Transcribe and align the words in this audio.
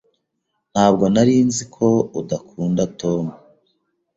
Ntabwo 0.71 1.03
nari 1.13 1.35
nzi 1.47 1.63
ko 1.75 1.87
udakunda 2.19 2.83
Tom. 2.99 3.25